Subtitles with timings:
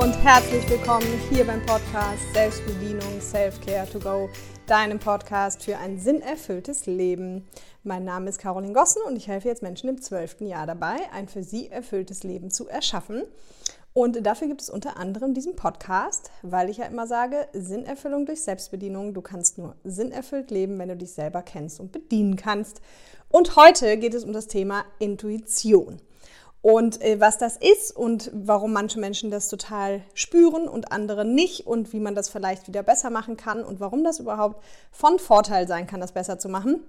[0.00, 4.30] und herzlich willkommen hier beim Podcast Selbstbedienung Self-Care to Go,
[4.66, 7.46] deinem Podcast für ein sinnerfülltes Leben.
[7.84, 11.28] Mein Name ist Caroline Gossen und ich helfe jetzt Menschen im zwölften Jahr dabei, ein
[11.28, 13.24] für sie erfülltes Leben zu erschaffen.
[13.92, 18.42] Und dafür gibt es unter anderem diesen Podcast, weil ich ja immer sage, Sinnerfüllung durch
[18.42, 19.12] Selbstbedienung.
[19.12, 22.80] Du kannst nur sinnerfüllt leben, wenn du dich selber kennst und bedienen kannst.
[23.28, 26.00] Und heute geht es um das Thema Intuition.
[26.62, 31.66] Und äh, was das ist und warum manche Menschen das total spüren und andere nicht
[31.66, 34.62] und wie man das vielleicht wieder besser machen kann und warum das überhaupt
[34.92, 36.80] von Vorteil sein kann, das besser zu machen.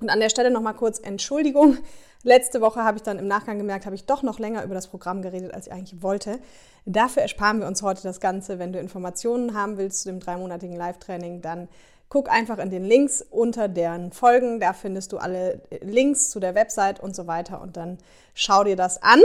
[0.00, 1.78] Und an der Stelle nochmal kurz Entschuldigung.
[2.22, 4.88] Letzte Woche habe ich dann im Nachgang gemerkt, habe ich doch noch länger über das
[4.88, 6.38] Programm geredet, als ich eigentlich wollte.
[6.84, 8.58] Dafür ersparen wir uns heute das Ganze.
[8.58, 11.68] Wenn du Informationen haben willst zu dem dreimonatigen Live-Training, dann
[12.14, 14.60] guck einfach in den Links unter deren Folgen.
[14.60, 17.60] Da findest du alle Links zu der Website und so weiter.
[17.60, 17.98] Und dann
[18.34, 19.20] schau dir das an.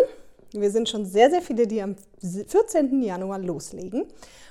[0.54, 3.04] Wir sind schon sehr, sehr viele, die am 14.
[3.04, 4.08] Januar loslegen.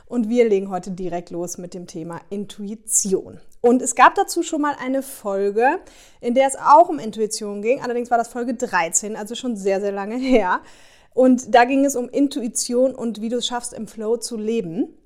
[0.06, 3.40] Und wir legen heute direkt los mit dem Thema Intuition.
[3.60, 5.80] Und es gab dazu schon mal eine Folge,
[6.20, 7.80] in der es auch um Intuition ging.
[7.80, 10.60] Allerdings war das Folge 13, also schon sehr, sehr lange her.
[11.12, 14.96] Und da ging es um Intuition und wie du es schaffst, im Flow zu leben.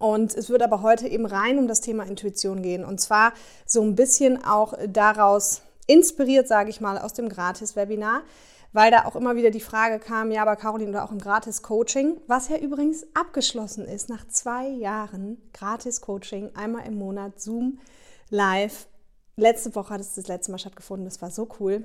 [0.00, 2.84] Und es wird aber heute eben rein um das Thema Intuition gehen.
[2.84, 3.32] Und zwar
[3.66, 8.22] so ein bisschen auch daraus inspiriert, sage ich mal, aus dem Gratis-Webinar
[8.72, 12.20] weil da auch immer wieder die Frage kam, ja, aber Caroline, oder auch im Gratis-Coaching,
[12.26, 17.80] was ja übrigens abgeschlossen ist nach zwei Jahren Gratis-Coaching, einmal im Monat, Zoom,
[18.28, 18.86] live.
[19.36, 21.84] Letzte Woche hat es das letzte Mal stattgefunden, das war so cool.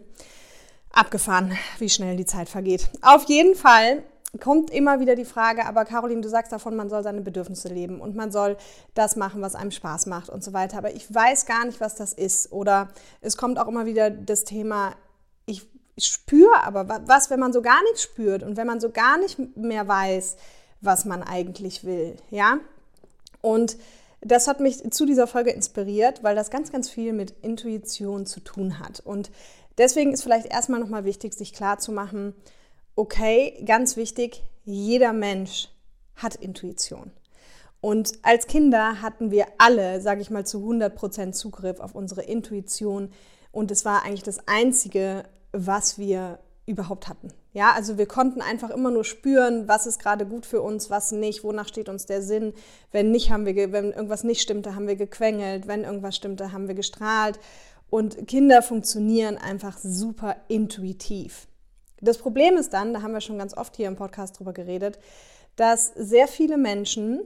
[0.92, 2.90] Abgefahren, wie schnell die Zeit vergeht.
[3.02, 4.04] Auf jeden Fall
[4.40, 8.02] kommt immer wieder die Frage, aber Caroline, du sagst davon, man soll seine Bedürfnisse leben
[8.02, 8.58] und man soll
[8.94, 10.78] das machen, was einem Spaß macht und so weiter.
[10.78, 12.52] Aber ich weiß gar nicht, was das ist.
[12.52, 12.90] Oder
[13.22, 14.96] es kommt auch immer wieder das Thema,
[15.46, 19.18] ich spüre aber, was, wenn man so gar nichts spürt und wenn man so gar
[19.18, 20.36] nicht mehr weiß,
[20.82, 22.60] was man eigentlich will, ja?
[23.42, 23.78] Und
[24.22, 28.40] das hat mich zu dieser Folge inspiriert, weil das ganz, ganz viel mit Intuition zu
[28.40, 29.00] tun hat.
[29.00, 29.30] Und
[29.78, 32.34] deswegen ist vielleicht erstmal nochmal wichtig, sich klar zu machen,
[32.96, 35.70] okay, ganz wichtig, jeder Mensch
[36.16, 37.12] hat Intuition.
[37.82, 43.12] Und als Kinder hatten wir alle, sage ich mal, zu 100% Zugriff auf unsere Intuition.
[43.52, 47.28] Und es war eigentlich das Einzige, was wir überhaupt hatten.
[47.54, 51.12] Ja, also wir konnten einfach immer nur spüren, was ist gerade gut für uns, was
[51.12, 52.54] nicht, wonach steht uns der Sinn.
[52.92, 55.68] Wenn nicht, haben wir, wenn irgendwas nicht stimmte, haben wir gequengelt.
[55.68, 57.40] Wenn irgendwas stimmte, haben wir gestrahlt.
[57.90, 61.48] Und Kinder funktionieren einfach super intuitiv.
[62.06, 65.00] Das Problem ist dann, da haben wir schon ganz oft hier im Podcast drüber geredet,
[65.56, 67.22] dass sehr viele Menschen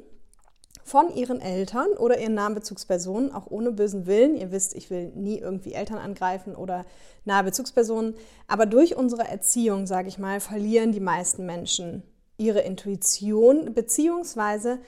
[0.83, 4.35] von ihren Eltern oder ihren nahen Bezugspersonen, auch ohne bösen Willen.
[4.35, 6.85] Ihr wisst, ich will nie irgendwie Eltern angreifen oder
[7.25, 8.15] nahe Bezugspersonen.
[8.47, 12.03] Aber durch unsere Erziehung, sage ich mal, verlieren die meisten Menschen
[12.37, 14.79] ihre Intuition, beziehungsweise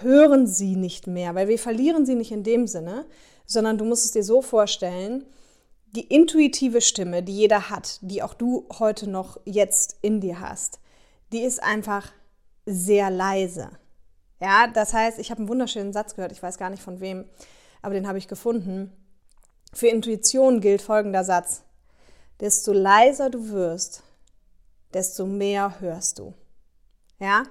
[0.00, 3.06] hören sie nicht mehr, weil wir verlieren sie nicht in dem Sinne,
[3.46, 5.24] sondern du musst es dir so vorstellen,
[5.92, 10.80] die intuitive Stimme, die jeder hat, die auch du heute noch jetzt in dir hast,
[11.32, 12.12] die ist einfach
[12.66, 13.70] sehr leise.
[14.40, 17.26] Ja, das heißt, ich habe einen wunderschönen Satz gehört, ich weiß gar nicht von wem,
[17.82, 18.92] aber den habe ich gefunden.
[19.72, 21.62] Für Intuition gilt folgender Satz.
[22.40, 24.02] Desto leiser du wirst,
[24.92, 26.34] desto mehr hörst du.
[27.18, 27.44] Ja?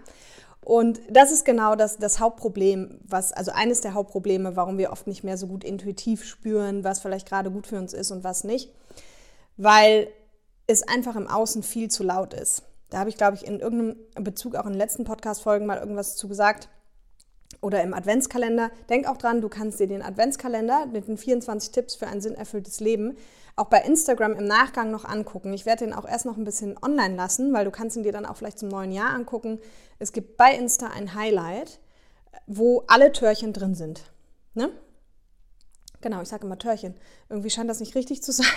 [0.64, 5.08] Und das ist genau das, das Hauptproblem, was, also eines der Hauptprobleme, warum wir oft
[5.08, 8.44] nicht mehr so gut intuitiv spüren, was vielleicht gerade gut für uns ist und was
[8.44, 8.72] nicht.
[9.58, 10.08] Weil
[10.68, 12.64] es einfach im Außen viel zu laut ist.
[12.90, 16.16] Da habe ich, glaube ich, in irgendeinem Bezug auch in den letzten Podcast-Folgen mal irgendwas
[16.16, 16.70] zu gesagt
[17.62, 18.72] oder im Adventskalender.
[18.90, 22.80] Denk auch dran, du kannst dir den Adventskalender mit den 24 Tipps für ein sinnerfülltes
[22.80, 23.16] Leben
[23.56, 25.54] auch bei Instagram im Nachgang noch angucken.
[25.54, 28.12] Ich werde den auch erst noch ein bisschen online lassen, weil du kannst ihn dir
[28.12, 29.60] dann auch vielleicht zum neuen Jahr angucken.
[30.00, 31.80] Es gibt bei Insta ein Highlight,
[32.48, 34.02] wo alle Türchen drin sind.
[34.54, 34.70] Ne?
[36.02, 36.96] Genau, ich sage immer Törchen.
[37.30, 38.48] Irgendwie scheint das nicht richtig zu sein.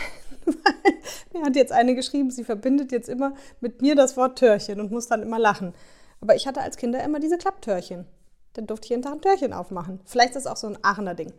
[1.33, 4.91] mir hat jetzt eine geschrieben, sie verbindet jetzt immer mit mir das Wort Törchen und
[4.91, 5.75] muss dann immer lachen.
[6.21, 8.07] Aber ich hatte als Kinder immer diese Klapptörchen.
[8.55, 10.01] Dann durfte ich jeden Tag ein Türchen aufmachen.
[10.05, 11.33] Vielleicht ist das auch so ein Aachener Ding.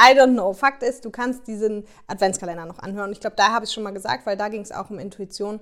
[0.00, 0.52] I don't know.
[0.52, 3.10] Fakt ist, du kannst diesen Adventskalender noch anhören.
[3.10, 4.98] Ich glaube, da habe ich es schon mal gesagt, weil da ging es auch um
[4.98, 5.60] Intuition.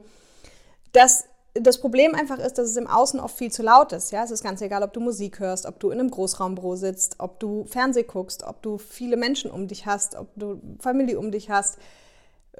[0.92, 1.24] Dass
[1.54, 4.12] das Problem einfach ist, dass es im Außen oft viel zu laut ist.
[4.12, 4.24] Ja?
[4.24, 7.40] Es ist ganz egal, ob du Musik hörst, ob du in einem Großraumbüro sitzt, ob
[7.40, 11.48] du Fernseh guckst, ob du viele Menschen um dich hast, ob du Familie um dich
[11.48, 11.78] hast.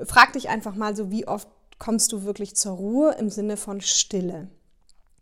[0.04, 3.81] Frag dich einfach mal so, wie oft kommst du wirklich zur Ruhe im Sinne von
[3.81, 4.49] Stille.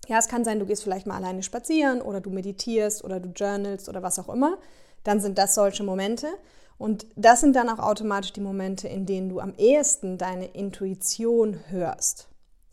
[0.08, 3.30] Ja, es kann sein, du gehst vielleicht mal alleine spazieren oder du meditierst oder du
[3.30, 4.58] journalst oder was auch immer.
[5.02, 6.28] Dann sind das solche Momente.
[6.76, 11.60] Und das sind dann auch automatisch die Momente, in denen du am ehesten deine Intuition
[11.68, 12.28] hörst.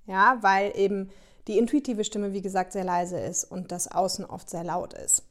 [0.07, 1.10] Ja, weil eben
[1.48, 5.24] die intuitive Stimme, wie gesagt, sehr leise ist und das Außen oft sehr laut ist.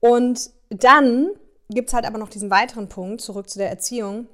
[0.00, 1.30] Und dann
[1.70, 4.26] gibt es halt aber noch diesen weiteren Punkt, zurück zu der Erziehung.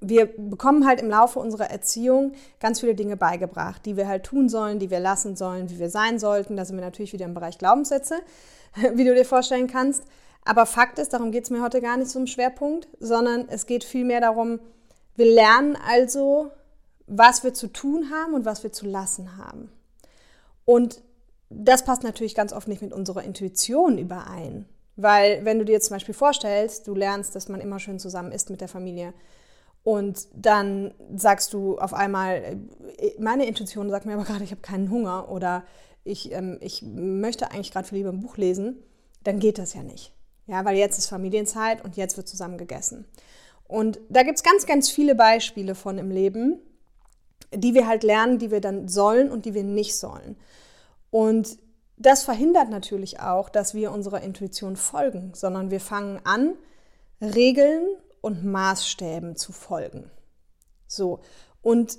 [0.00, 4.48] Wir bekommen halt im Laufe unserer Erziehung ganz viele Dinge beigebracht, die wir halt tun
[4.48, 6.56] sollen, die wir lassen sollen, wie wir sein sollten.
[6.56, 8.20] Da sind wir natürlich wieder im Bereich Glaubenssätze,
[8.94, 10.04] wie du dir vorstellen kannst.
[10.44, 13.66] Aber Fakt ist, darum geht es mir heute gar nicht so im Schwerpunkt, sondern es
[13.66, 14.60] geht vielmehr darum,
[15.16, 16.50] wir lernen also,
[17.06, 19.70] was wir zu tun haben und was wir zu lassen haben.
[20.64, 21.00] Und
[21.48, 24.66] das passt natürlich ganz oft nicht mit unserer Intuition überein.
[24.96, 28.50] Weil wenn du dir zum Beispiel vorstellst, du lernst, dass man immer schön zusammen isst
[28.50, 29.12] mit der Familie
[29.86, 32.58] und dann sagst du auf einmal,
[32.98, 35.62] äh, meine Intuition sagt mir aber gerade, ich habe keinen Hunger oder
[36.02, 38.82] ich, ähm, ich möchte eigentlich gerade viel lieber ein Buch lesen,
[39.22, 40.12] dann geht das ja nicht.
[40.48, 43.06] Ja, weil jetzt ist Familienzeit und jetzt wird zusammen gegessen.
[43.68, 46.58] Und da gibt es ganz, ganz viele Beispiele von im Leben,
[47.54, 50.34] die wir halt lernen, die wir dann sollen und die wir nicht sollen.
[51.12, 51.58] Und
[51.96, 56.54] das verhindert natürlich auch, dass wir unserer Intuition folgen, sondern wir fangen an,
[57.20, 57.86] Regeln
[58.20, 60.10] und Maßstäben zu folgen.
[60.86, 61.20] So.
[61.62, 61.98] Und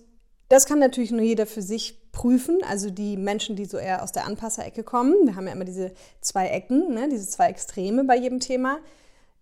[0.50, 2.60] das kann natürlich nur jeder für sich prüfen.
[2.68, 5.92] Also die Menschen, die so eher aus der Anpasserecke kommen, wir haben ja immer diese
[6.22, 8.78] zwei Ecken, ne, diese zwei Extreme bei jedem Thema.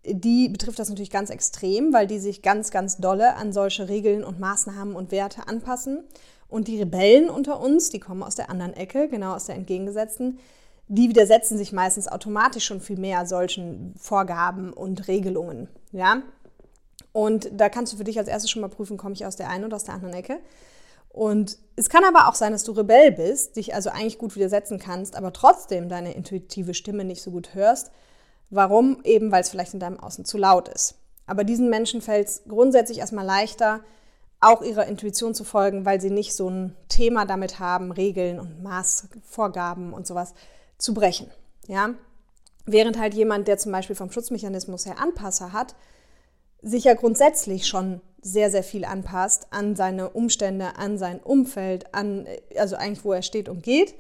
[0.06, 4.24] Die betrifft das natürlich ganz extrem, weil die sich ganz, ganz dolle an solche Regeln
[4.24, 6.04] und Maßnahmen und Werte anpassen.
[6.48, 10.39] Und die Rebellen unter uns, die kommen aus der anderen Ecke, genau aus der entgegengesetzten,
[10.88, 15.68] die widersetzen sich meistens automatisch schon viel mehr solchen Vorgaben und Regelungen.
[15.92, 16.21] Ja?
[17.15, 19.50] Und da kannst du für dich als erstes schon mal prüfen, komme ich aus der
[19.50, 20.38] einen oder aus der anderen Ecke.
[21.07, 24.79] Und es kann aber auch sein, dass du Rebell bist, dich also eigentlich gut widersetzen
[24.79, 27.91] kannst, aber trotzdem deine intuitive Stimme nicht so gut hörst.
[28.50, 29.00] Warum?
[29.06, 30.95] Eben, weil es vielleicht in deinem Außen zu laut ist.
[31.25, 33.79] Aber diesen Menschen fällt es grundsätzlich erstmal leichter,
[34.41, 38.61] auch ihrer Intuition zu folgen, weil sie nicht so ein Thema damit haben, Regeln und
[38.61, 40.33] Maßvorgaben und sowas
[40.77, 41.31] zu brechen.
[41.68, 41.91] Ja?
[42.65, 45.75] Während halt jemand, der zum Beispiel vom Schutzmechanismus her Anpasser hat,
[46.65, 52.27] sich ja grundsätzlich schon sehr, sehr viel anpasst an seine Umstände, an sein Umfeld, an,
[52.57, 53.94] also eigentlich wo er steht und geht.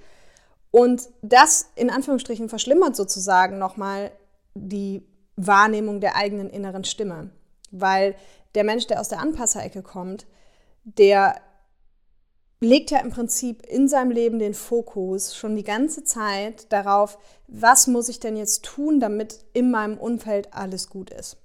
[0.71, 4.11] Und das in Anführungsstrichen verschlimmert sozusagen nochmal
[4.55, 5.03] die
[5.35, 7.29] Wahrnehmung der eigenen inneren Stimme.
[7.69, 8.15] Weil
[8.55, 10.25] der Mensch, der aus der Anpasserecke kommt,
[10.83, 11.35] der
[12.61, 17.85] legt ja im Prinzip in seinem Leben den Fokus schon die ganze Zeit darauf, was
[17.85, 21.37] muss ich denn jetzt tun, damit in meinem Umfeld alles gut ist.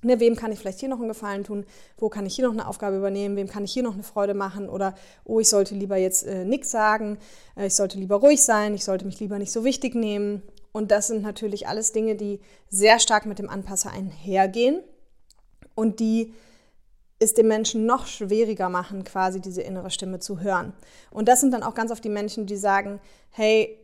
[0.00, 1.66] Ne, wem kann ich vielleicht hier noch einen Gefallen tun?
[1.96, 3.36] Wo kann ich hier noch eine Aufgabe übernehmen?
[3.36, 4.68] Wem kann ich hier noch eine Freude machen?
[4.68, 7.18] Oder, oh, ich sollte lieber jetzt äh, nichts sagen,
[7.56, 10.42] äh, ich sollte lieber ruhig sein, ich sollte mich lieber nicht so wichtig nehmen.
[10.70, 14.84] Und das sind natürlich alles Dinge, die sehr stark mit dem Anpasser einhergehen
[15.74, 16.32] und die
[17.18, 20.72] es dem Menschen noch schwieriger machen, quasi diese innere Stimme zu hören.
[21.10, 23.76] Und das sind dann auch ganz oft die Menschen, die sagen, hey,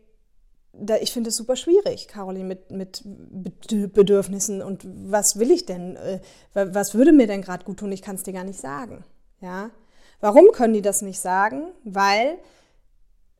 [0.80, 3.02] da, ich finde es super schwierig, Caroline, mit, mit
[3.92, 6.20] Bedürfnissen und was will ich denn, äh,
[6.52, 9.04] was würde mir denn gerade gut tun, ich kann es dir gar nicht sagen.
[9.40, 9.70] Ja?
[10.20, 11.72] Warum können die das nicht sagen?
[11.84, 12.38] Weil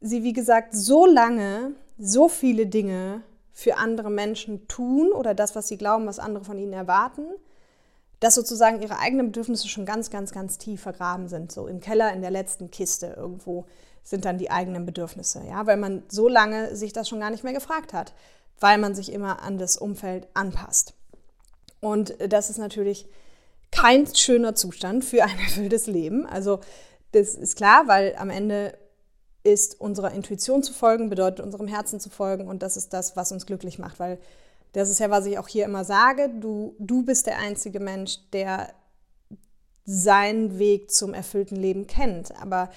[0.01, 3.23] sie, wie gesagt, so lange so viele Dinge
[3.53, 7.23] für andere Menschen tun oder das, was sie glauben, was andere von ihnen erwarten,
[8.21, 11.53] dass sozusagen ihre eigenen Bedürfnisse schon ganz, ganz, ganz tief vergraben sind.
[11.53, 13.67] So im Keller in der letzten Kiste irgendwo
[14.05, 15.43] sind dann die eigenen Bedürfnisse.
[15.49, 18.13] Ja, weil man so lange sich das schon gar nicht mehr gefragt hat,
[18.61, 20.95] weil man sich immer an das Umfeld anpasst.
[21.81, 23.09] Und das ist natürlich
[23.73, 26.27] kein schöner Zustand für ein erfülltes Leben.
[26.27, 26.61] Also
[27.13, 28.79] das ist klar, weil am Ende
[29.43, 33.31] ist unserer Intuition zu folgen, bedeutet unserem Herzen zu folgen und das ist das, was
[33.31, 34.19] uns glücklich macht, weil
[34.73, 36.31] das ist ja, was ich auch hier immer sage.
[36.41, 38.71] Du, du bist der einzige Mensch, der
[39.85, 42.37] seinen Weg zum erfüllten Leben kennt.
[42.41, 42.71] Aber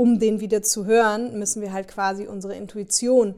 [0.00, 3.34] um den wieder zu hören, müssen wir halt quasi unsere Intuition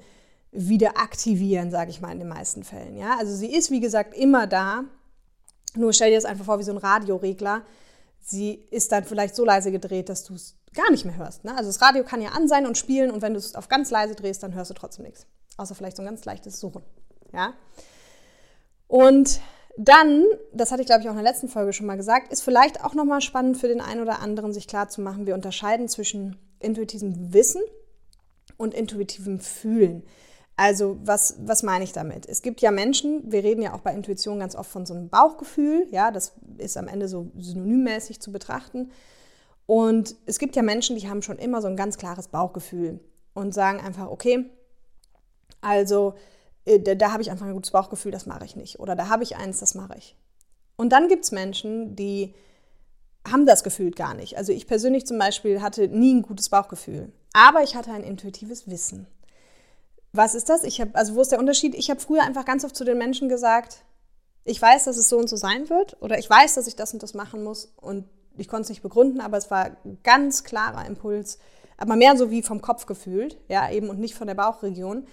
[0.53, 2.97] wieder aktivieren, sage ich mal in den meisten Fällen.
[2.97, 3.17] Ja?
[3.19, 4.85] Also sie ist, wie gesagt, immer da.
[5.75, 7.63] Nur stell dir das einfach vor wie so ein Radioregler.
[8.21, 11.43] Sie ist dann vielleicht so leise gedreht, dass du es gar nicht mehr hörst.
[11.43, 11.51] Ne?
[11.51, 13.91] Also das Radio kann ja an sein und spielen und wenn du es auf ganz
[13.91, 15.27] leise drehst, dann hörst du trotzdem nichts.
[15.57, 16.85] Außer vielleicht so ein ganz leichtes Suchen.
[17.33, 17.55] Ja?
[18.87, 19.41] Und
[19.77, 22.43] dann, das hatte ich glaube ich auch in der letzten Folge schon mal gesagt, ist
[22.43, 27.33] vielleicht auch nochmal spannend für den einen oder anderen, sich klarzumachen, wir unterscheiden zwischen intuitivem
[27.33, 27.63] Wissen
[28.57, 30.03] und intuitivem Fühlen.
[30.57, 32.27] Also, was, was meine ich damit?
[32.27, 35.09] Es gibt ja Menschen, wir reden ja auch bei Intuition ganz oft von so einem
[35.09, 38.91] Bauchgefühl, ja, das ist am Ende so synonymmäßig zu betrachten.
[39.67, 43.01] Und es gibt ja Menschen, die haben schon immer so ein ganz klares Bauchgefühl
[43.33, 44.51] und sagen einfach, okay,
[45.61, 46.15] also
[46.65, 48.81] äh, da, da habe ich einfach ein gutes Bauchgefühl, das mache ich nicht.
[48.81, 50.17] Oder da habe ich eins, das mache ich.
[50.77, 52.35] Und dann gibt es Menschen, die
[53.31, 54.37] haben das gefühlt gar nicht.
[54.37, 58.69] Also ich persönlich zum Beispiel hatte nie ein gutes Bauchgefühl, aber ich hatte ein intuitives
[58.69, 59.07] Wissen.
[60.13, 60.65] Was ist das?
[60.65, 61.75] Ich habe, also wo ist der Unterschied?
[61.75, 63.85] Ich habe früher einfach ganz oft zu den Menschen gesagt,
[64.45, 66.93] ich weiß, dass es so und so sein wird oder ich weiß, dass ich das
[66.93, 68.05] und das machen muss und
[68.37, 71.39] ich konnte es nicht begründen, aber es war ein ganz klarer Impuls,
[71.77, 75.07] aber mehr so wie vom Kopf gefühlt, ja, eben und nicht von der Bauchregion,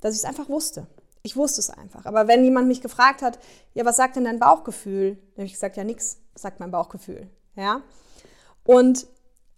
[0.00, 0.86] dass ich es einfach wusste.
[1.22, 2.06] Ich wusste es einfach.
[2.06, 3.38] Aber wenn jemand mich gefragt hat,
[3.74, 5.16] ja, was sagt denn dein Bauchgefühl?
[5.34, 7.82] Dann habe ich gesagt, ja, nichts, sagt mein Bauchgefühl, ja.
[8.64, 9.06] Und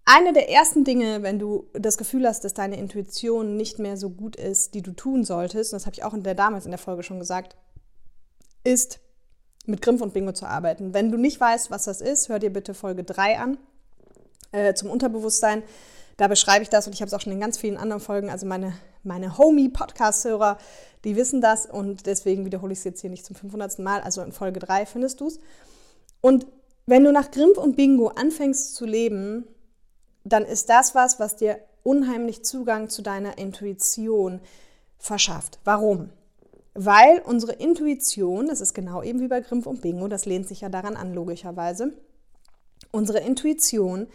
[0.05, 4.09] eine der ersten Dinge, wenn du das Gefühl hast, dass deine Intuition nicht mehr so
[4.09, 6.71] gut ist, die du tun solltest, und das habe ich auch in der, damals in
[6.71, 7.57] der Folge schon gesagt,
[8.65, 9.01] ist
[9.67, 10.95] mit Grimpf und Bingo zu arbeiten.
[10.95, 13.59] Wenn du nicht weißt, was das ist, hör dir bitte Folge 3 an
[14.53, 15.63] äh, zum Unterbewusstsein.
[16.17, 18.31] Da beschreibe ich das und ich habe es auch schon in ganz vielen anderen Folgen.
[18.31, 18.73] Also meine,
[19.05, 20.59] meine Homie-Podcast-Hörer,
[21.05, 23.79] die wissen das und deswegen wiederhole ich es jetzt hier nicht zum 500.
[23.79, 24.01] Mal.
[24.01, 25.39] Also in Folge 3 findest du es.
[26.21, 26.47] Und
[26.89, 29.45] wenn du nach Grimpf und Bingo anfängst zu leben,
[30.25, 34.41] dann ist das was, was dir unheimlich Zugang zu deiner Intuition
[34.99, 35.59] verschafft.
[35.65, 36.11] Warum?
[36.75, 40.63] Weil unsere Intuition, das ist genau eben wie bei Grimpf und Bingo, das lehnt sich
[40.63, 41.93] ja daran an, logischerweise,
[42.91, 44.07] unsere Intuition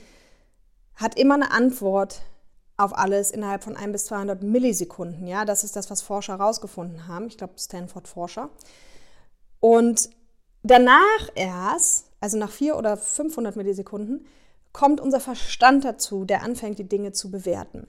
[0.96, 2.22] hat immer eine Antwort
[2.78, 5.28] auf alles innerhalb von 1 bis 200 Millisekunden.
[5.28, 7.28] Ja, das ist das, was Forscher herausgefunden haben.
[7.28, 8.50] Ich glaube, Stanford-Forscher.
[9.60, 10.10] Und
[10.64, 14.26] danach erst, also nach 400 oder 500 Millisekunden,
[14.72, 17.86] kommt unser Verstand dazu, der anfängt, die Dinge zu bewerten.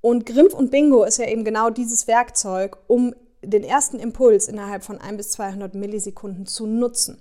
[0.00, 3.14] Und Grimpf und Bingo ist ja eben genau dieses Werkzeug, um
[3.44, 7.20] den ersten Impuls innerhalb von 1 bis 200 Millisekunden zu nutzen.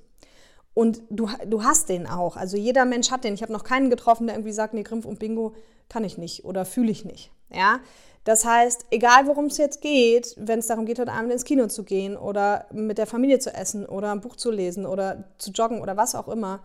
[0.73, 2.37] Und du, du hast den auch.
[2.37, 3.33] Also jeder Mensch hat den.
[3.33, 5.55] Ich habe noch keinen getroffen, der irgendwie sagt, nee, Grimpf und Bingo
[5.89, 7.31] kann ich nicht oder fühle ich nicht.
[7.53, 7.81] Ja?
[8.23, 11.67] Das heißt, egal worum es jetzt geht, wenn es darum geht, heute Abend ins Kino
[11.67, 15.51] zu gehen oder mit der Familie zu essen oder ein Buch zu lesen oder zu
[15.51, 16.61] joggen oder was auch immer,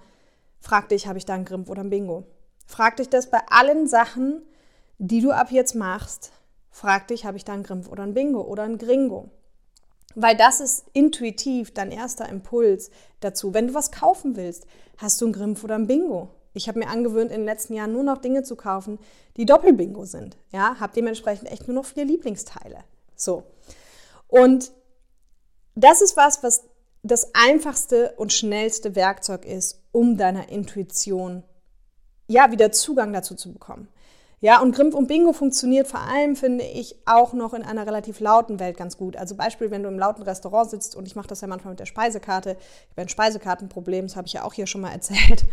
[0.61, 2.25] frag dich, habe ich da einen Grimpf oder ein Bingo?
[2.66, 4.42] Frag dich das bei allen Sachen,
[4.99, 6.32] die du ab jetzt machst.
[6.70, 9.30] Frag dich, habe ich da einen Grimpf oder ein Bingo oder ein Gringo?
[10.16, 13.54] Weil das ist intuitiv dein erster Impuls dazu.
[13.54, 16.30] Wenn du was kaufen willst, hast du einen Grimpf oder ein Bingo.
[16.54, 18.99] Ich habe mir angewöhnt, in den letzten Jahren nur noch Dinge zu kaufen,
[19.37, 20.37] die Doppelbingo sind.
[20.50, 22.78] Ja, habe dementsprechend echt nur noch vier Lieblingsteile.
[23.16, 23.42] So.
[24.28, 24.73] Und
[25.75, 26.64] das ist was, was
[27.02, 31.42] das einfachste und schnellste Werkzeug ist, um deiner Intuition
[32.28, 33.88] ja wieder Zugang dazu zu bekommen.
[34.40, 38.20] Ja, und Grimpf und Bingo funktioniert vor allem, finde ich, auch noch in einer relativ
[38.20, 39.16] lauten Welt ganz gut.
[39.16, 41.80] Also Beispiel, wenn du im lauten Restaurant sitzt, und ich mache das ja manchmal mit
[41.80, 45.46] der Speisekarte, ich habe ein Speisekartenproblem, das habe ich ja auch hier schon mal erzählt,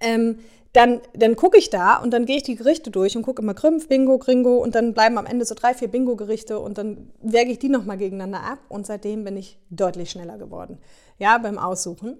[0.00, 0.38] ähm,
[0.72, 3.54] dann, dann gucke ich da und dann gehe ich die Gerichte durch und gucke immer
[3.54, 7.50] Grimpf, Bingo, Gringo und dann bleiben am Ende so drei, vier Bingo-Gerichte und dann wäge
[7.50, 10.78] ich die nochmal gegeneinander ab und seitdem bin ich deutlich schneller geworden,
[11.18, 12.18] ja, beim Aussuchen.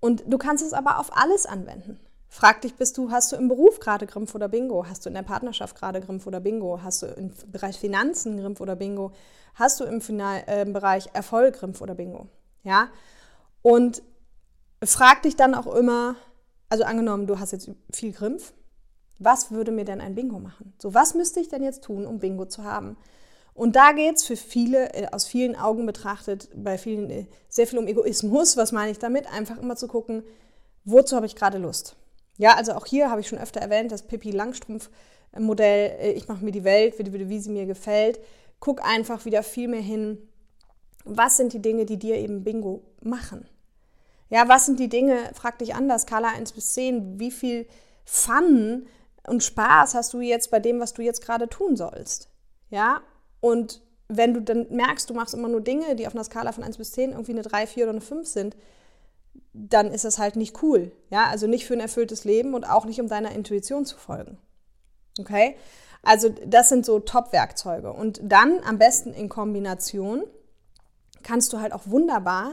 [0.00, 1.98] Und du kannst es aber auf alles anwenden.
[2.28, 4.86] Frag dich, bist du, hast du im Beruf gerade Grimpf oder Bingo?
[4.86, 6.80] Hast du in der Partnerschaft gerade Grimpf oder Bingo?
[6.82, 9.12] Hast du im Bereich Finanzen Grimpf oder Bingo?
[9.54, 12.28] Hast du im Final, äh, Bereich Erfolg Grimpf oder Bingo?
[12.62, 12.88] Ja?
[13.62, 14.02] Und
[14.84, 16.16] frag dich dann auch immer,
[16.68, 18.52] also angenommen, du hast jetzt viel Grimpf,
[19.18, 20.74] was würde mir denn ein Bingo machen?
[20.78, 22.96] So, was müsste ich denn jetzt tun, um Bingo zu haben?
[23.54, 27.66] Und da geht es für viele, äh, aus vielen Augen betrachtet, bei vielen äh, sehr
[27.66, 28.56] viel um Egoismus.
[28.56, 29.26] Was meine ich damit?
[29.32, 30.22] Einfach immer zu gucken,
[30.84, 31.96] wozu habe ich gerade Lust?
[32.36, 36.44] Ja, also auch hier habe ich schon öfter erwähnt, das Pippi Langstrumpf-Modell, äh, ich mache
[36.44, 38.20] mir die Welt, wie, wie sie mir gefällt.
[38.60, 40.18] Guck einfach wieder viel mehr hin,
[41.04, 43.48] was sind die Dinge, die dir eben Bingo machen.
[44.30, 47.66] Ja, was sind die Dinge, frag dich anders, Skala 1 bis 10, wie viel
[48.04, 48.86] Fun
[49.26, 52.28] und Spaß hast du jetzt bei dem, was du jetzt gerade tun sollst?
[52.70, 53.00] Ja,
[53.40, 56.64] und wenn du dann merkst, du machst immer nur Dinge, die auf einer Skala von
[56.64, 58.56] 1 bis 10 irgendwie eine 3, 4 oder eine 5 sind,
[59.52, 60.92] dann ist das halt nicht cool.
[61.10, 64.38] Ja, also nicht für ein erfülltes Leben und auch nicht um deiner Intuition zu folgen.
[65.18, 65.56] Okay?
[66.02, 67.92] Also das sind so Top-Werkzeuge.
[67.92, 70.24] Und dann am besten in Kombination
[71.22, 72.52] kannst du halt auch wunderbar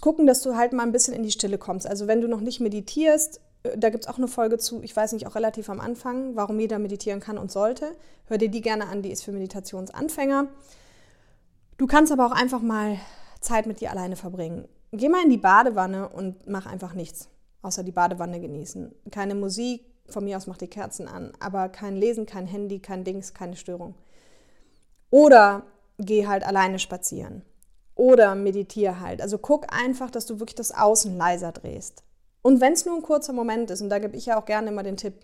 [0.00, 1.86] gucken, dass du halt mal ein bisschen in die Stille kommst.
[1.86, 4.94] Also wenn du noch nicht meditierst, äh, da gibt es auch eine Folge zu, ich
[4.94, 7.92] weiß nicht, auch relativ am Anfang, warum jeder meditieren kann und sollte.
[8.26, 10.48] Hör dir die gerne an, die ist für Meditationsanfänger.
[11.78, 12.98] Du kannst aber auch einfach mal
[13.40, 17.28] Zeit mit dir alleine verbringen geh mal in die Badewanne und mach einfach nichts,
[17.62, 18.94] außer die Badewanne genießen.
[19.10, 23.04] Keine Musik, von mir aus mach die Kerzen an, aber kein Lesen, kein Handy, kein
[23.04, 23.94] Dings, keine Störung.
[25.10, 25.62] Oder
[25.98, 27.42] geh halt alleine spazieren.
[27.94, 29.20] Oder meditiere halt.
[29.20, 32.02] Also guck einfach, dass du wirklich das Außen leiser drehst.
[32.42, 34.68] Und wenn es nur ein kurzer Moment ist, und da gebe ich ja auch gerne
[34.68, 35.14] immer den Tipp,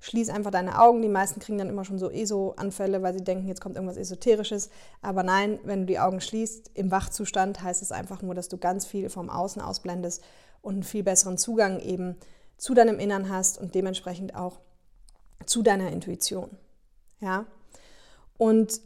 [0.00, 1.02] schließ einfach deine Augen.
[1.02, 4.70] Die meisten kriegen dann immer schon so ESO-Anfälle, weil sie denken, jetzt kommt irgendwas Esoterisches.
[5.00, 8.58] Aber nein, wenn du die Augen schließt, im Wachzustand heißt es einfach nur, dass du
[8.58, 10.22] ganz viel vom Außen ausblendest
[10.60, 12.16] und einen viel besseren Zugang eben
[12.58, 14.60] zu deinem Innern hast und dementsprechend auch
[15.46, 16.50] zu deiner Intuition.
[17.20, 17.46] Ja?
[18.36, 18.80] Und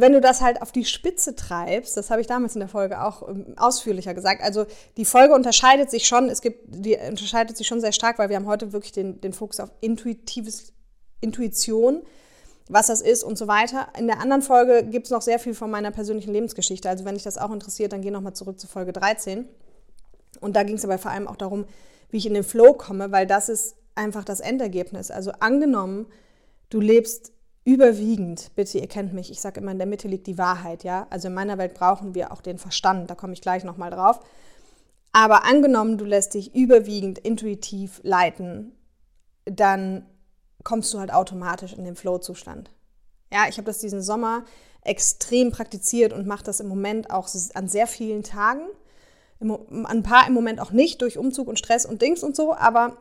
[0.00, 3.02] wenn du das halt auf die Spitze treibst, das habe ich damals in der Folge
[3.02, 4.42] auch ähm, ausführlicher gesagt.
[4.42, 4.66] Also
[4.96, 8.36] die Folge unterscheidet sich schon, es gibt, die unterscheidet sich schon sehr stark, weil wir
[8.36, 10.72] haben heute wirklich den, den Fokus auf intuitives
[11.20, 12.02] Intuition,
[12.68, 13.88] was das ist und so weiter.
[13.98, 16.88] In der anderen Folge gibt es noch sehr viel von meiner persönlichen Lebensgeschichte.
[16.88, 19.48] Also wenn dich das auch interessiert, dann geh nochmal zurück zu Folge 13.
[20.40, 21.66] Und da ging es aber vor allem auch darum,
[22.10, 25.10] wie ich in den Flow komme, weil das ist einfach das Endergebnis.
[25.10, 26.06] Also angenommen,
[26.70, 27.32] du lebst
[27.64, 31.06] überwiegend, bitte, ihr kennt mich, ich sage immer, in der Mitte liegt die Wahrheit, ja.
[31.10, 34.20] Also in meiner Welt brauchen wir auch den Verstand, da komme ich gleich nochmal drauf.
[35.12, 38.72] Aber angenommen, du lässt dich überwiegend intuitiv leiten,
[39.44, 40.06] dann
[40.62, 42.70] kommst du halt automatisch in den Flow-Zustand.
[43.32, 44.44] Ja, ich habe das diesen Sommer
[44.82, 48.62] extrem praktiziert und mache das im Moment auch an sehr vielen Tagen.
[49.40, 52.96] Ein paar im Moment auch nicht durch Umzug und Stress und Dings und so, aber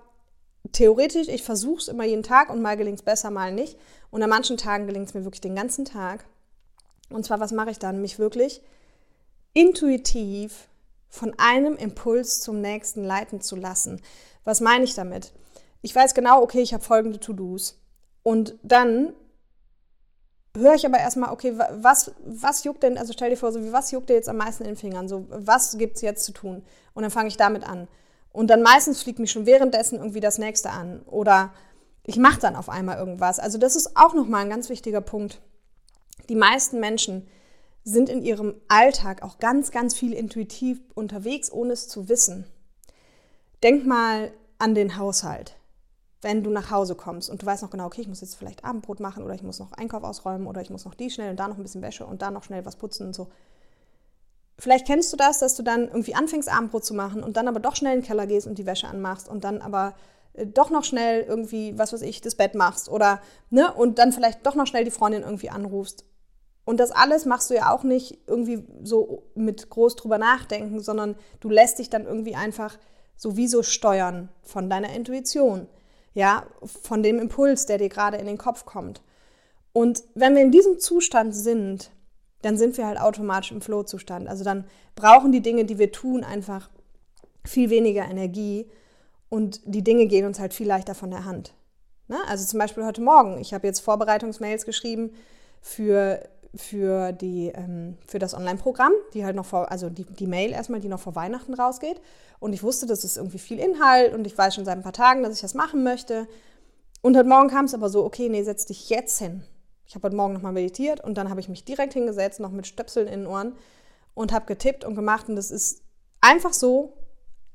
[0.71, 3.77] theoretisch, ich versuche es immer jeden Tag und mal gelingt es besser, mal nicht.
[4.11, 6.25] Und an manchen Tagen gelingt es mir wirklich den ganzen Tag.
[7.09, 8.01] Und zwar, was mache ich dann?
[8.01, 8.61] Mich wirklich
[9.53, 10.67] intuitiv
[11.09, 14.01] von einem Impuls zum nächsten leiten zu lassen.
[14.43, 15.33] Was meine ich damit?
[15.81, 17.79] Ich weiß genau, okay, ich habe folgende To-Dos.
[18.21, 19.13] Und dann
[20.55, 23.91] höre ich aber erstmal, okay, was, was juckt denn, also stell dir vor, so, was
[23.91, 25.07] juckt dir jetzt am meisten in den Fingern?
[25.07, 26.63] So, was gibt es jetzt zu tun?
[26.93, 27.87] Und dann fange ich damit an.
[28.31, 31.01] Und dann meistens fliegt mich schon währenddessen irgendwie das nächste an.
[31.05, 31.53] Oder
[32.03, 33.39] ich mache dann auf einmal irgendwas.
[33.39, 35.41] Also das ist auch nochmal ein ganz wichtiger Punkt.
[36.29, 37.27] Die meisten Menschen
[37.83, 42.45] sind in ihrem Alltag auch ganz, ganz viel intuitiv unterwegs, ohne es zu wissen.
[43.63, 45.55] Denk mal an den Haushalt.
[46.21, 48.65] Wenn du nach Hause kommst und du weißt noch genau, okay, ich muss jetzt vielleicht
[48.65, 51.39] Abendbrot machen oder ich muss noch Einkauf ausräumen oder ich muss noch die schnell und
[51.39, 53.29] da noch ein bisschen Wäsche und da noch schnell was putzen und so.
[54.59, 57.61] Vielleicht kennst du das, dass du dann irgendwie anfängst, Abendbrot zu machen und dann aber
[57.61, 59.95] doch schnell in den Keller gehst und die Wäsche anmachst und dann aber
[60.33, 64.11] äh, doch noch schnell irgendwie, was weiß ich, das Bett machst oder, ne, und dann
[64.11, 66.03] vielleicht doch noch schnell die Freundin irgendwie anrufst.
[66.65, 71.15] Und das alles machst du ja auch nicht irgendwie so mit groß drüber nachdenken, sondern
[71.39, 72.77] du lässt dich dann irgendwie einfach
[73.15, 75.67] sowieso steuern von deiner Intuition,
[76.13, 79.01] ja, von dem Impuls, der dir gerade in den Kopf kommt.
[79.71, 81.91] Und wenn wir in diesem Zustand sind,
[82.41, 84.27] dann sind wir halt automatisch im Flow-Zustand.
[84.27, 86.69] Also dann brauchen die Dinge, die wir tun, einfach
[87.45, 88.69] viel weniger Energie
[89.29, 91.53] und die Dinge gehen uns halt viel leichter von der Hand.
[92.07, 92.17] Ne?
[92.27, 95.11] Also zum Beispiel heute Morgen, ich habe jetzt Vorbereitungsmails geschrieben
[95.61, 96.21] für,
[96.55, 100.79] für, die, ähm, für das Online-Programm, die halt noch vor, also die, die Mail erstmal,
[100.79, 102.01] die noch vor Weihnachten rausgeht.
[102.39, 104.93] Und ich wusste, das ist irgendwie viel Inhalt und ich weiß schon seit ein paar
[104.93, 106.27] Tagen, dass ich das machen möchte.
[107.01, 109.43] Und heute Morgen kam es aber so, okay, nee, setz dich jetzt hin.
[109.89, 112.67] Ich habe heute Morgen nochmal meditiert und dann habe ich mich direkt hingesetzt, noch mit
[112.67, 113.53] Stöpseln in den Ohren
[114.13, 115.27] und habe getippt und gemacht.
[115.27, 115.81] Und das ist
[116.21, 116.93] einfach so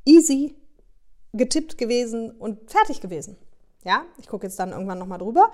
[0.04, 0.56] easy
[1.32, 3.36] getippt gewesen und fertig gewesen.
[3.84, 5.52] Ja, ich gucke jetzt dann irgendwann nochmal drüber.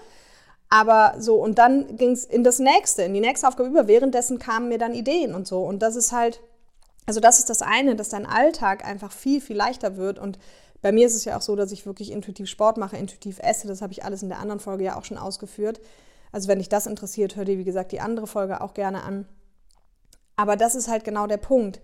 [0.70, 3.86] Aber so, und dann ging es in das nächste, in die nächste Aufgabe über.
[3.86, 5.60] Währenddessen kamen mir dann Ideen und so.
[5.60, 6.40] Und das ist halt,
[7.04, 10.18] also das ist das eine, dass dein Alltag einfach viel, viel leichter wird.
[10.18, 10.38] Und
[10.80, 13.68] bei mir ist es ja auch so, dass ich wirklich intuitiv Sport mache, intuitiv esse.
[13.68, 15.78] Das habe ich alles in der anderen Folge ja auch schon ausgeführt.
[16.32, 19.26] Also wenn dich das interessiert, hör dir, wie gesagt, die andere Folge auch gerne an.
[20.36, 21.80] Aber das ist halt genau der Punkt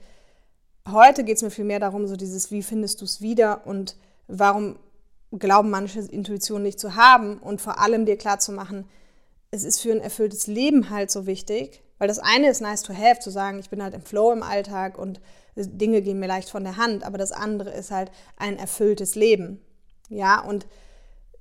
[0.89, 3.97] heute geht es mir viel mehr darum, so dieses, wie findest du es wieder und
[4.29, 4.79] warum
[5.33, 8.89] glauben manche Intuition nicht zu haben und vor allem dir klar zu machen,
[9.51, 12.95] es ist für ein erfülltes Leben halt so wichtig, weil das eine ist nice to
[12.95, 15.21] have, zu sagen, ich bin halt im Flow im Alltag und
[15.57, 19.61] Dinge gehen mir leicht von der Hand, aber das andere ist halt ein erfülltes Leben.
[20.09, 20.67] Ja, und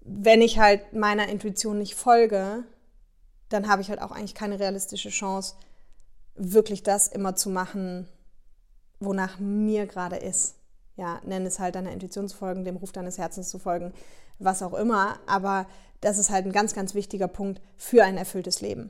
[0.02, 2.64] wenn ich halt meiner Intuition nicht folge,
[3.50, 5.56] dann habe ich halt auch eigentlich keine realistische Chance,
[6.36, 8.08] wirklich das immer zu machen,
[9.00, 10.56] wonach mir gerade ist.
[10.98, 13.94] Ja, nenn es halt deiner Intuition zu folgen, dem Ruf deines Herzens zu folgen,
[14.40, 15.20] was auch immer.
[15.28, 15.68] Aber
[16.02, 18.90] das ist halt ein ganz, ganz wichtiger Punkt für ein erfülltes Leben.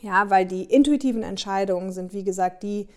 [0.00, 2.88] Ja, weil die intuitiven Entscheidungen sind, wie gesagt, die,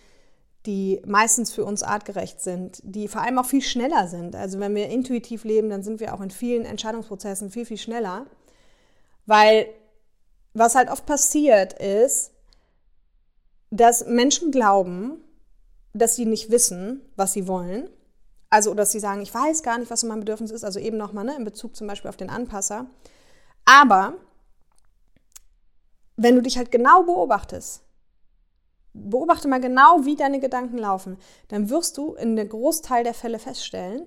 [0.66, 4.34] die meistens für uns artgerecht sind, die vor allem auch viel schneller sind.
[4.34, 8.26] Also wenn wir intuitiv leben, dann sind wir auch in vielen Entscheidungsprozessen viel, viel schneller.
[9.24, 9.68] Weil
[10.58, 12.32] was halt oft passiert ist,
[13.70, 15.22] dass Menschen glauben,
[15.92, 17.90] dass sie nicht wissen, was sie wollen.
[18.48, 20.64] Also, dass sie sagen, ich weiß gar nicht, was so mein Bedürfnis ist.
[20.64, 22.86] Also eben nochmal ne, in Bezug zum Beispiel auf den Anpasser.
[23.64, 24.14] Aber
[26.16, 27.82] wenn du dich halt genau beobachtest,
[28.94, 33.38] beobachte mal genau, wie deine Gedanken laufen, dann wirst du in der Großteil der Fälle
[33.38, 34.06] feststellen,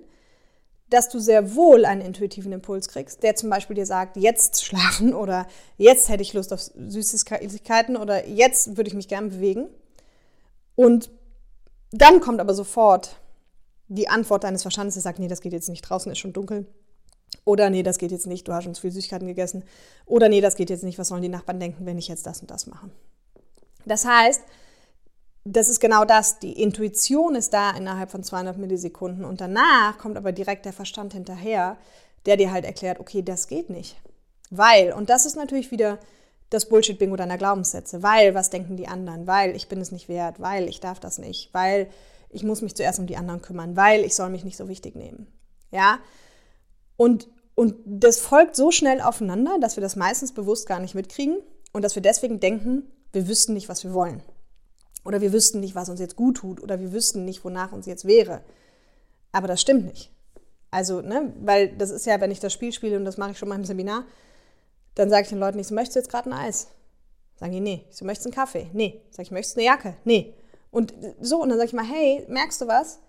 [0.90, 5.14] dass du sehr wohl einen intuitiven Impuls kriegst, der zum Beispiel dir sagt, jetzt schlafen
[5.14, 5.46] oder
[5.78, 9.68] jetzt hätte ich Lust auf Süßigkeiten oder jetzt würde ich mich gern bewegen.
[10.74, 11.10] Und
[11.92, 13.16] dann kommt aber sofort
[13.88, 16.66] die Antwort deines Verstandes, der sagt, nee, das geht jetzt nicht, draußen ist schon dunkel.
[17.44, 19.64] Oder nee, das geht jetzt nicht, du hast schon zu viel Süßigkeiten gegessen.
[20.06, 22.40] Oder nee, das geht jetzt nicht, was sollen die Nachbarn denken, wenn ich jetzt das
[22.40, 22.90] und das mache.
[23.86, 24.42] Das heißt,
[25.44, 26.38] das ist genau das.
[26.38, 31.12] Die Intuition ist da innerhalb von 200 Millisekunden und danach kommt aber direkt der Verstand
[31.12, 31.76] hinterher,
[32.26, 33.96] der dir halt erklärt, okay, das geht nicht.
[34.50, 35.98] Weil, und das ist natürlich wieder
[36.50, 40.40] das Bullshit-Bingo deiner Glaubenssätze, weil, was denken die anderen, weil ich bin es nicht wert,
[40.40, 41.88] weil ich darf das nicht, weil
[42.28, 44.96] ich muss mich zuerst um die anderen kümmern, weil ich soll mich nicht so wichtig
[44.96, 45.28] nehmen.
[45.70, 46.00] Ja?
[46.96, 51.38] Und, und das folgt so schnell aufeinander, dass wir das meistens bewusst gar nicht mitkriegen
[51.72, 54.22] und dass wir deswegen denken, wir wüssten nicht, was wir wollen.
[55.04, 56.62] Oder wir wüssten nicht, was uns jetzt gut tut.
[56.62, 58.42] Oder wir wüssten nicht, wonach uns jetzt wäre.
[59.32, 60.10] Aber das stimmt nicht.
[60.70, 63.38] Also, ne, weil das ist ja, wenn ich das Spiel spiele und das mache ich
[63.38, 64.04] schon mal im Seminar,
[64.94, 66.68] dann sage ich den Leuten, ich so, möchtest du jetzt gerade ein Eis?
[67.36, 67.86] Sagen die, nee.
[67.90, 68.70] Ich so, möchtest einen Kaffee?
[68.72, 69.02] Nee.
[69.10, 69.96] Sag ich, möchtest eine Jacke?
[70.04, 70.34] Nee.
[70.70, 73.00] Und so, und dann sage ich mal, hey, merkst du was?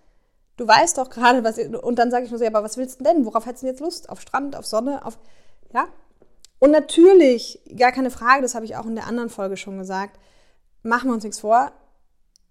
[0.58, 1.58] Du weißt doch gerade, was.
[1.58, 3.26] Und dann sage ich nur so, ja, aber was willst du denn?
[3.26, 4.10] Worauf hättest du jetzt Lust?
[4.10, 5.20] Auf Strand, auf Sonne, auf.
[5.74, 5.88] Ja?
[6.60, 10.20] Und natürlich, gar keine Frage, das habe ich auch in der anderen Folge schon gesagt,
[10.84, 11.72] machen wir uns nichts vor,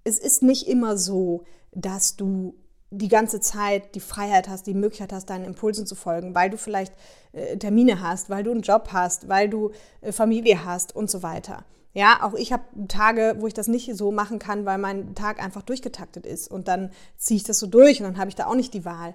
[0.05, 2.55] es ist nicht immer so, dass du
[2.91, 6.57] die ganze Zeit die Freiheit hast, die Möglichkeit hast, deinen Impulsen zu folgen, weil du
[6.57, 6.93] vielleicht
[7.33, 11.23] äh, Termine hast, weil du einen Job hast, weil du äh, Familie hast und so
[11.23, 11.65] weiter.
[11.93, 15.43] Ja, auch ich habe Tage, wo ich das nicht so machen kann, weil mein Tag
[15.43, 18.47] einfach durchgetaktet ist und dann ziehe ich das so durch und dann habe ich da
[18.47, 19.15] auch nicht die Wahl.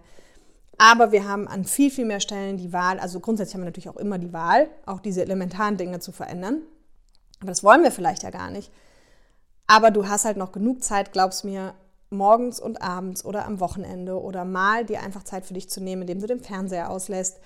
[0.77, 3.89] Aber wir haben an viel, viel mehr Stellen die Wahl, also grundsätzlich haben wir natürlich
[3.89, 6.61] auch immer die Wahl, auch diese elementaren Dinge zu verändern.
[7.39, 8.71] Aber das wollen wir vielleicht ja gar nicht.
[9.67, 11.73] Aber du hast halt noch genug Zeit, glaubst mir,
[12.09, 16.03] morgens und abends oder am Wochenende oder mal dir einfach Zeit für dich zu nehmen,
[16.03, 17.39] indem du den Fernseher auslässt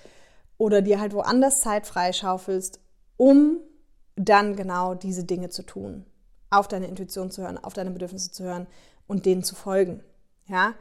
[0.58, 2.80] oder dir halt woanders Zeit freischaufelst,
[3.16, 3.58] um
[4.16, 6.04] dann genau diese Dinge zu tun.
[6.50, 8.66] Auf deine Intuition zu hören, auf deine Bedürfnisse zu hören
[9.06, 10.02] und denen zu folgen.
[10.46, 10.74] Ja?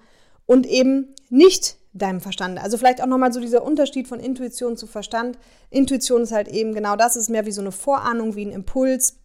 [0.46, 2.62] Und eben nicht deinem Verstand.
[2.62, 5.38] Also vielleicht auch nochmal so dieser Unterschied von Intuition zu Verstand.
[5.70, 9.18] Intuition ist halt eben genau das, ist mehr wie so eine Vorahnung, wie ein Impuls,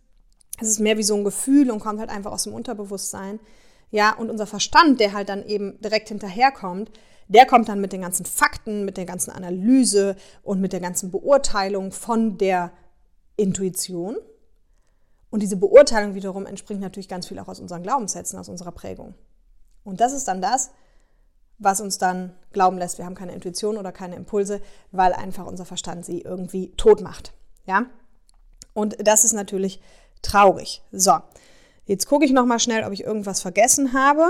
[0.60, 3.40] es ist mehr wie so ein Gefühl und kommt halt einfach aus dem Unterbewusstsein.
[3.90, 6.90] Ja, und unser Verstand, der halt dann eben direkt hinterherkommt,
[7.28, 11.10] der kommt dann mit den ganzen Fakten, mit der ganzen Analyse und mit der ganzen
[11.10, 12.72] Beurteilung von der
[13.36, 14.16] Intuition.
[15.30, 19.14] Und diese Beurteilung wiederum entspringt natürlich ganz viel auch aus unseren Glaubenssätzen, aus unserer Prägung.
[19.82, 20.70] Und das ist dann das,
[21.58, 24.60] was uns dann glauben lässt, wir haben keine Intuition oder keine Impulse,
[24.92, 27.32] weil einfach unser Verstand sie irgendwie tot macht.
[27.66, 27.86] Ja?
[28.72, 29.80] Und das ist natürlich
[30.24, 30.82] traurig.
[30.92, 31.12] So,
[31.86, 34.24] jetzt gucke ich noch mal schnell, ob ich irgendwas vergessen habe,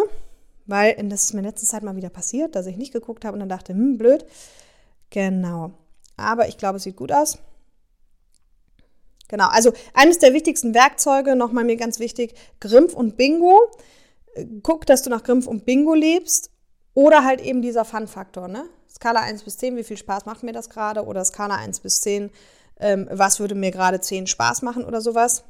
[0.66, 3.34] weil das ist mir in letzter Zeit mal wieder passiert, dass ich nicht geguckt habe
[3.34, 4.24] und dann dachte, hm, blöd.
[5.10, 5.72] Genau.
[6.16, 7.38] Aber ich glaube, es sieht gut aus.
[9.28, 13.58] Genau, also eines der wichtigsten Werkzeuge, nochmal mir ganz wichtig, Grimpf und Bingo.
[14.62, 16.50] Guck, dass du nach Grimpf und Bingo lebst
[16.92, 18.64] oder halt eben dieser Fun-Faktor, ne?
[18.88, 21.04] Skala 1 bis 10, wie viel Spaß macht mir das gerade?
[21.04, 22.30] Oder Skala 1 bis 10,
[22.78, 25.44] ähm, was würde mir gerade 10 Spaß machen oder sowas?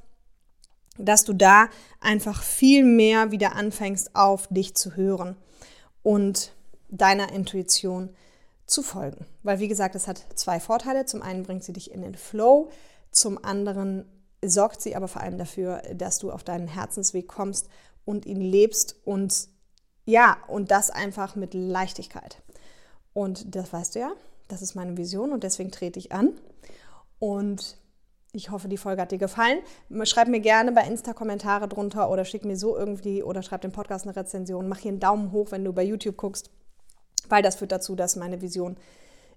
[0.99, 1.69] Dass du da
[2.01, 5.37] einfach viel mehr wieder anfängst, auf dich zu hören
[6.03, 6.53] und
[6.89, 8.11] deiner Intuition
[8.67, 9.27] zu folgen.
[9.43, 11.07] Weil, wie gesagt, es hat zwei Vorteile.
[11.07, 12.71] Zum einen bringt sie dich in den Flow,
[13.11, 14.07] zum anderen
[14.45, 17.69] sorgt sie aber vor allem dafür, dass du auf deinen Herzensweg kommst
[18.05, 19.49] und ihn lebst und
[20.05, 22.43] ja, und das einfach mit Leichtigkeit.
[23.15, 24.13] Und das weißt du ja,
[24.49, 26.39] das ist meine Vision und deswegen trete ich an.
[27.19, 27.79] Und
[28.35, 29.61] ich hoffe, die Folge hat dir gefallen.
[30.03, 33.73] Schreib mir gerne bei Insta Kommentare drunter oder schick mir so irgendwie oder schreib dem
[33.73, 34.69] Podcast eine Rezension.
[34.69, 36.51] Mach hier einen Daumen hoch, wenn du bei YouTube guckst,
[37.29, 38.77] weil das führt dazu, dass meine Vision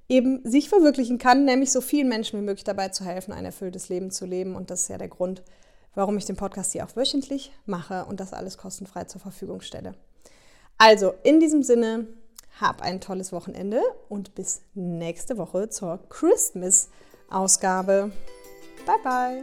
[0.10, 3.90] eben sich verwirklichen kann, nämlich so vielen Menschen wie möglich dabei zu helfen, ein erfülltes
[3.90, 4.56] Leben zu leben.
[4.56, 5.44] Und das ist ja der Grund,
[5.94, 9.94] warum ich den Podcast hier auch wöchentlich mache und das alles kostenfrei zur Verfügung stelle.
[10.78, 12.08] Also, in diesem Sinne,
[12.60, 18.12] hab ein tolles Wochenende und bis nächste Woche zur Christmas-Ausgabe.
[18.88, 19.42] Bye bye.